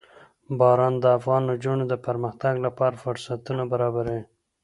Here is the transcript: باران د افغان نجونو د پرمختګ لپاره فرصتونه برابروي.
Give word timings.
باران 0.59 0.93
د 0.99 1.05
افغان 1.17 1.41
نجونو 1.51 1.83
د 1.89 1.93
پرمختګ 2.07 2.53
لپاره 2.65 3.01
فرصتونه 3.03 3.63
برابروي. 3.71 4.21